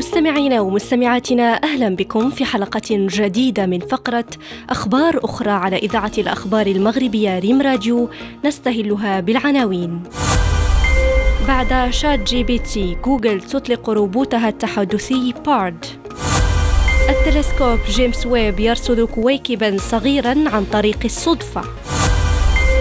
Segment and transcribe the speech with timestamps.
[0.00, 4.24] مستمعينا ومستمعاتنا أهلا بكم في حلقة جديدة من فقرة
[4.70, 8.10] أخبار أخرى على إذاعة الأخبار المغربية ريم راديو
[8.44, 10.02] نستهلها بالعناوين.
[11.48, 15.84] بعد ChatGPT جوجل تطلق روبوتها التحدثي بارد.
[17.08, 21.62] التلسكوب جيمس ويب يرصد كويكبا صغيرا عن طريق الصدفة.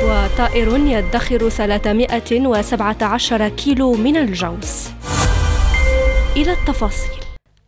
[0.06, 4.90] وطائر يدخر 317 كيلو من الجوز.
[6.40, 7.20] إلى التفاصيل.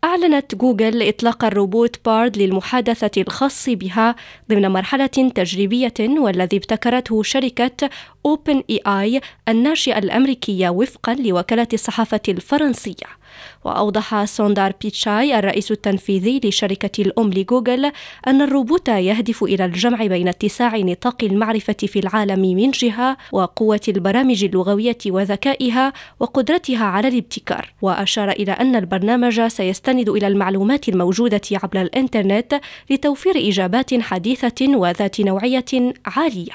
[0.03, 4.15] أعلنت جوجل إطلاق الروبوت بارد للمحادثة الخاص بها
[4.49, 7.89] ضمن مرحلة تجريبية والذي ابتكرته شركة
[8.25, 13.21] OpenAI الناشئة الأمريكية وفقا لوكالة الصحافة الفرنسية.
[13.65, 17.91] وأوضح سوندار بيتشاي الرئيس التنفيذي لشركة الأم لجوجل
[18.27, 24.43] أن الروبوت يهدف إلى الجمع بين اتساع نطاق المعرفة في العالم من جهة وقوة البرامج
[24.43, 27.73] اللغوية وذكائها وقدرتها على الابتكار.
[27.81, 35.93] وأشار إلى أن البرنامج سيستند إلى المعلومات الموجودة عبر الإنترنت لتوفير إجابات حديثة وذات نوعية
[36.05, 36.53] عالية.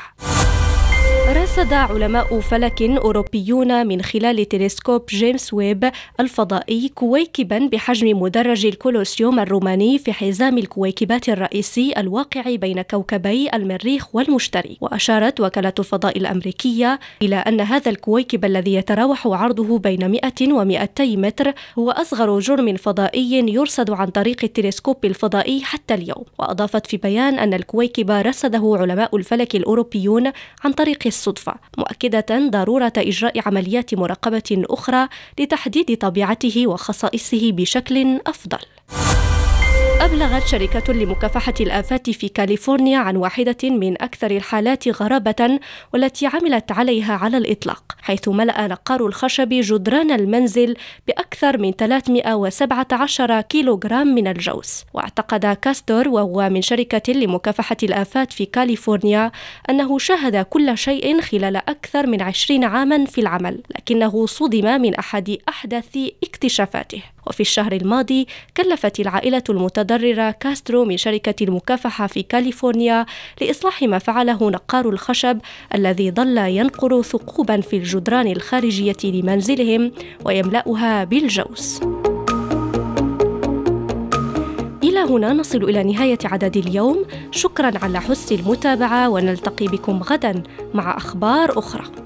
[1.56, 5.90] رصد علماء فلك أوروبيون من خلال تلسكوب جيمس ويب
[6.20, 14.78] الفضائي كويكبا بحجم مدرج الكولوسيوم الروماني في حزام الكويكبات الرئيسي الواقع بين كوكبي المريخ والمشتري.
[14.80, 21.52] وأشارت وكالة الفضاء الأمريكية إلى أن هذا الكويكب الذي يتراوح عرضه بين 100 و200 متر
[21.78, 26.24] هو أصغر جرم فضائي يرصد عن طريق التلسكوب الفضائي حتى اليوم.
[26.38, 30.32] وأضافت في بيان أن الكويكب رصده علماء الفلك الأوروبيون
[30.64, 31.45] عن طريق الصدفة.
[31.78, 35.08] مؤكدة ضرورة إجراء عمليات مراقبة أخرى
[35.40, 38.58] لتحديد طبيعته وخصائصه بشكل أفضل.
[40.06, 45.58] أبلغت شركة لمكافحة الآفات في كاليفورنيا عن واحدة من أكثر الحالات غرابة
[45.92, 50.76] والتي عملت عليها على الإطلاق، حيث ملأ نقار الخشب جدران المنزل
[51.06, 59.32] بأكثر من 317 كيلوغرام من الجوز، واعتقد كاستور وهو من شركة لمكافحة الآفات في كاليفورنيا
[59.70, 65.36] أنه شاهد كل شيء خلال أكثر من 20 عاما في العمل، لكنه صدم من أحد
[65.48, 67.15] أحدث اكتشافاته.
[67.26, 68.26] وفي الشهر الماضي
[68.56, 73.06] كلفت العائلة المتضررة كاسترو من شركة المكافحة في كاليفورنيا
[73.40, 75.38] لإصلاح ما فعله نقار الخشب
[75.74, 79.92] الذي ظل ينقر ثقوبا في الجدران الخارجية لمنزلهم
[80.24, 81.80] ويملأها بالجوز.
[84.82, 90.42] إلى هنا نصل إلى نهاية عدد اليوم شكرا على حسن المتابعة ونلتقي بكم غدا
[90.74, 92.05] مع أخبار أخرى